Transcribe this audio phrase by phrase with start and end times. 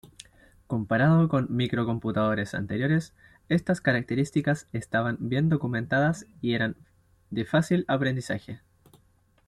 [0.65, 3.13] Comparado con microcomputadores anteriores,
[3.49, 6.75] estas características estaban bien documentadas y eran
[7.29, 8.61] de fácil aprendizaje.